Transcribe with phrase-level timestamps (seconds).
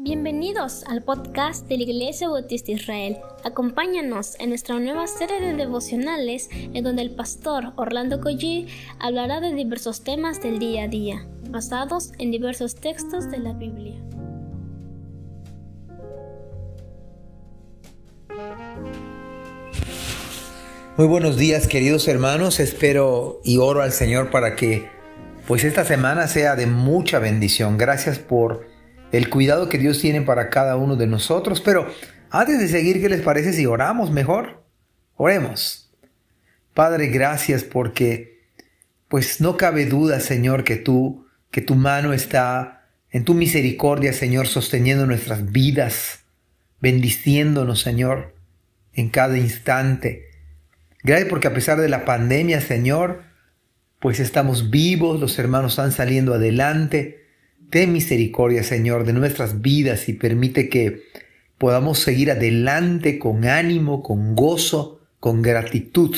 [0.00, 3.16] Bienvenidos al podcast de la Iglesia Bautista Israel.
[3.42, 8.68] Acompáñanos en nuestra nueva serie de devocionales en donde el pastor Orlando Collie
[9.00, 14.00] hablará de diversos temas del día a día, basados en diversos textos de la Biblia.
[20.96, 24.88] Muy buenos días queridos hermanos, espero y oro al Señor para que
[25.48, 27.78] pues esta semana sea de mucha bendición.
[27.78, 28.77] Gracias por
[29.12, 31.60] el cuidado que Dios tiene para cada uno de nosotros.
[31.60, 31.86] Pero
[32.30, 34.64] antes de seguir, ¿qué les parece si oramos mejor?
[35.16, 35.90] Oremos.
[36.74, 38.38] Padre, gracias porque
[39.08, 42.78] pues no cabe duda, Señor, que tú, que tu mano está
[43.10, 46.24] en tu misericordia, Señor, sosteniendo nuestras vidas,
[46.80, 48.34] bendiciéndonos, Señor,
[48.92, 50.26] en cada instante.
[51.02, 53.22] Gracias porque a pesar de la pandemia, Señor,
[53.98, 57.27] pues estamos vivos, los hermanos están saliendo adelante,
[57.70, 61.02] Ten misericordia, Señor, de nuestras vidas y permite que
[61.58, 66.16] podamos seguir adelante con ánimo, con gozo, con gratitud.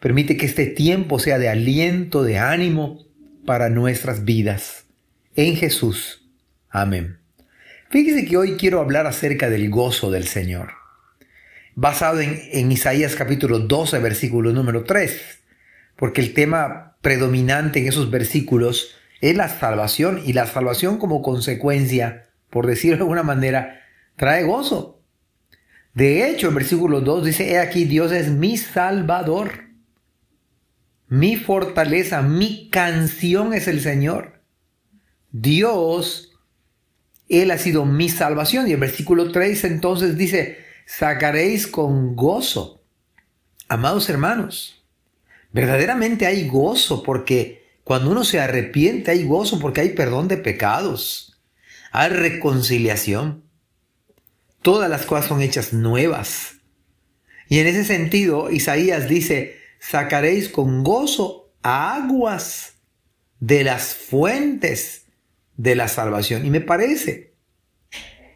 [0.00, 3.04] Permite que este tiempo sea de aliento, de ánimo
[3.44, 4.84] para nuestras vidas.
[5.36, 6.26] En Jesús.
[6.70, 7.18] Amén.
[7.90, 10.72] Fíjese que hoy quiero hablar acerca del gozo del Señor,
[11.76, 15.40] basado en, Isaías capítulo 12, versículo número 3,
[15.94, 22.28] porque el tema predominante en esos versículos es la salvación y la salvación como consecuencia,
[22.50, 23.80] por decirlo de alguna manera,
[24.16, 25.02] trae gozo.
[25.94, 29.64] De hecho, el versículo 2 dice, he aquí Dios es mi salvador,
[31.08, 34.42] mi fortaleza, mi canción es el Señor.
[35.30, 36.32] Dios,
[37.28, 38.68] Él ha sido mi salvación.
[38.68, 42.82] Y el versículo 3 entonces dice, sacaréis con gozo.
[43.68, 44.84] Amados hermanos,
[45.52, 51.40] verdaderamente hay gozo porque cuando uno se arrepiente hay gozo porque hay perdón de pecados,
[51.92, 53.44] hay reconciliación.
[54.60, 56.56] Todas las cosas son hechas nuevas.
[57.48, 62.72] Y en ese sentido, Isaías dice, sacaréis con gozo aguas
[63.38, 65.04] de las fuentes
[65.56, 66.44] de la salvación.
[66.44, 67.34] Y me parece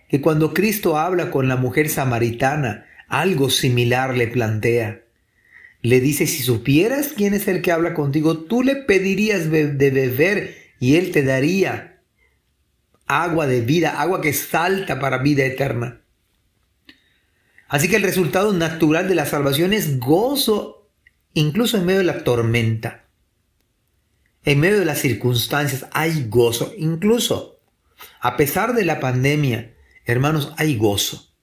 [0.08, 5.02] que cuando Cristo habla con la mujer samaritana, algo similar le plantea
[5.82, 10.56] le dice, si supieras quién es el que habla contigo, tú le pedirías de beber
[10.78, 12.02] y él te daría
[13.06, 16.02] agua de vida, agua que salta para vida eterna.
[17.68, 20.90] Así que el resultado natural de la salvación es gozo,
[21.34, 23.06] incluso en medio de la tormenta.
[24.44, 27.60] En medio de las circunstancias hay gozo, incluso
[28.20, 29.74] a pesar de la pandemia,
[30.04, 31.34] hermanos, hay gozo.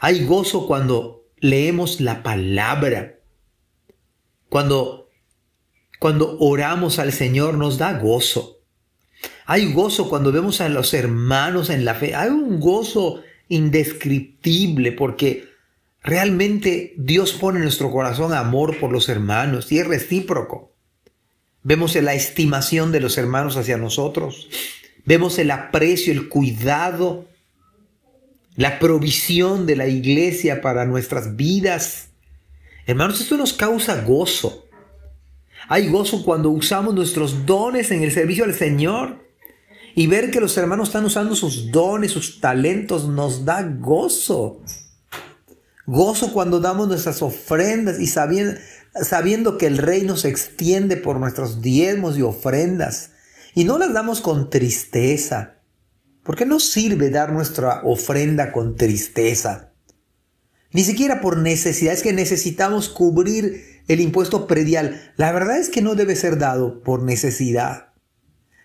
[0.00, 3.17] Hay gozo cuando leemos la palabra
[4.48, 5.10] cuando,
[5.98, 8.58] cuando oramos al Señor nos da gozo.
[9.46, 12.14] Hay gozo cuando vemos a los hermanos en la fe.
[12.14, 15.48] Hay un gozo indescriptible porque
[16.02, 20.72] realmente Dios pone en nuestro corazón amor por los hermanos y es recíproco.
[21.62, 24.48] Vemos la estimación de los hermanos hacia nosotros.
[25.04, 27.26] Vemos el aprecio, el cuidado,
[28.56, 32.10] la provisión de la iglesia para nuestras vidas.
[32.88, 34.64] Hermanos, esto nos causa gozo.
[35.68, 39.26] Hay gozo cuando usamos nuestros dones en el servicio al Señor.
[39.94, 44.62] Y ver que los hermanos están usando sus dones, sus talentos, nos da gozo.
[45.84, 48.58] Gozo cuando damos nuestras ofrendas y sabiendo,
[49.02, 53.10] sabiendo que el reino se extiende por nuestros diezmos y ofrendas.
[53.54, 55.56] Y no las damos con tristeza.
[56.22, 59.67] Porque no sirve dar nuestra ofrenda con tristeza.
[60.72, 65.12] Ni siquiera por necesidad, es que necesitamos cubrir el impuesto predial.
[65.16, 67.88] La verdad es que no debe ser dado por necesidad.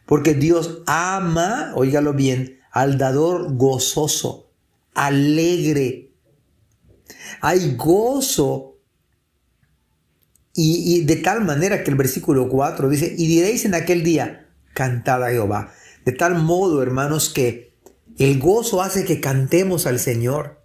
[0.06, 4.52] Porque Dios ama, óigalo bien, al dador gozoso,
[4.94, 6.12] alegre.
[7.42, 8.70] Hay gozo.
[10.56, 15.24] Y, de tal manera que el versículo 4 dice, y diréis en aquel día, cantad
[15.24, 15.74] a Jehová.
[16.06, 17.74] De tal modo, hermanos, que
[18.20, 20.63] el gozo hace que cantemos al Señor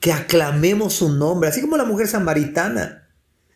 [0.00, 3.08] que aclamemos su nombre, así como la mujer samaritana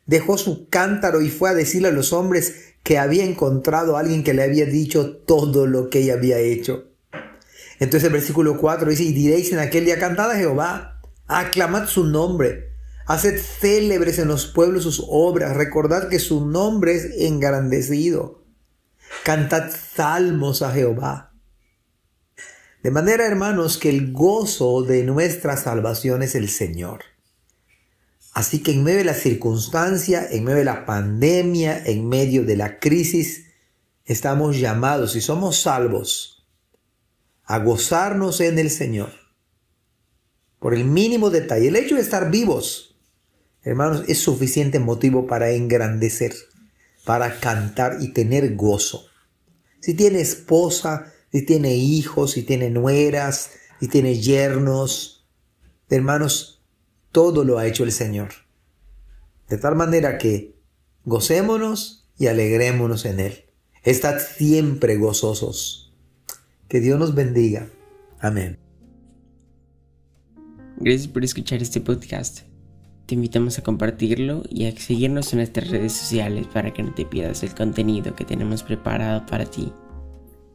[0.06, 4.24] dejó su cántaro y fue a decirle a los hombres que había encontrado a alguien
[4.24, 6.88] que le había dicho todo lo que ella había hecho.
[7.78, 12.04] Entonces el versículo 4 dice, y diréis en aquel día, cantad a Jehová, aclamad su
[12.04, 12.72] nombre,
[13.06, 18.44] haced célebres en los pueblos sus obras, recordad que su nombre es engrandecido,
[19.24, 21.31] cantad salmos a Jehová.
[22.82, 27.04] De manera, hermanos, que el gozo de nuestra salvación es el Señor.
[28.32, 32.56] Así que en medio de la circunstancia, en medio de la pandemia, en medio de
[32.56, 33.46] la crisis,
[34.04, 36.44] estamos llamados, y somos salvos,
[37.44, 39.12] a gozarnos en el Señor.
[40.58, 42.96] Por el mínimo detalle, el hecho de estar vivos,
[43.62, 46.34] hermanos, es suficiente motivo para engrandecer,
[47.04, 49.06] para cantar y tener gozo.
[49.80, 55.26] Si tiene esposa, si tiene hijos, si tiene nueras, si tiene yernos,
[55.88, 56.62] hermanos,
[57.10, 58.28] todo lo ha hecho el Señor.
[59.48, 60.54] De tal manera que
[61.04, 63.44] gocémonos y alegrémonos en Él.
[63.82, 65.94] Estad siempre gozosos.
[66.68, 67.68] Que Dios nos bendiga.
[68.20, 68.58] Amén.
[70.78, 72.40] Gracias por escuchar este podcast.
[73.06, 77.04] Te invitamos a compartirlo y a seguirnos en nuestras redes sociales para que no te
[77.04, 79.72] pierdas el contenido que tenemos preparado para ti.